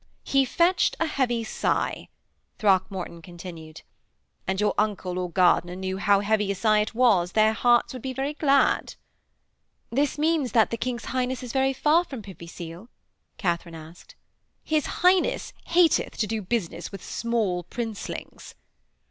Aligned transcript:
'He 0.23 0.45
fetched 0.45 0.95
a 0.99 1.05
heavy 1.05 1.43
sigh,' 1.43 2.09
Throckmorton 2.57 3.21
continued. 3.21 3.83
'And 4.47 4.59
your 4.59 4.73
uncle 4.75 5.19
or 5.19 5.29
Gardiner 5.29 5.75
knew 5.75 5.99
how 5.99 6.21
heavy 6.21 6.49
a 6.49 6.55
sigh 6.55 6.79
it 6.79 6.95
was 6.95 7.33
their 7.33 7.53
hearts 7.53 7.93
would 7.93 8.01
be 8.01 8.11
very 8.11 8.33
glad.' 8.33 8.95
'This 9.91 10.17
means 10.17 10.53
that 10.53 10.71
the 10.71 10.75
King's 10.77 11.05
Highness 11.13 11.43
is 11.43 11.53
very 11.53 11.71
far 11.73 12.03
from 12.03 12.23
Privy 12.23 12.47
Seal?' 12.47 12.89
Katharine 13.37 13.75
asked. 13.75 14.15
'His 14.63 14.87
Highness 15.03 15.53
hateth 15.65 16.17
to 16.17 16.25
do 16.25 16.41
business 16.41 16.91
with 16.91 17.03
small 17.03 17.61
princelings.' 17.65 18.55